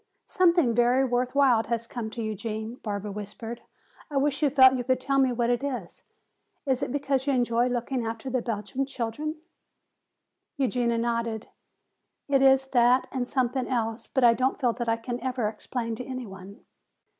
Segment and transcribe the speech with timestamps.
[0.25, 3.61] "Something very worth while has come to you, Gene," Barbara whispered.
[4.09, 6.05] "I wish you felt you could tell me what it is.
[6.65, 9.35] Is it because you enjoy looking after the Belgian children?"
[10.57, 11.49] Eugenia nodded.
[12.27, 15.93] "It is that and something else, but I don't feel that I can ever explain
[15.97, 16.61] to any one."